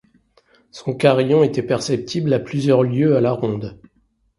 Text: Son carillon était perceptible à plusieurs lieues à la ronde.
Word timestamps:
Son 0.71 0.95
carillon 0.95 1.43
était 1.43 1.61
perceptible 1.61 2.33
à 2.33 2.39
plusieurs 2.39 2.81
lieues 2.81 3.15
à 3.15 3.21
la 3.21 3.33
ronde. 3.33 3.77